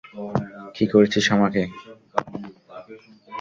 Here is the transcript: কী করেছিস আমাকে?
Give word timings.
কী 0.75 0.85
করেছিস 0.87 1.25
আমাকে? 1.35 1.61